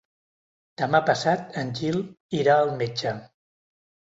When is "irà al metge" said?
2.41-3.17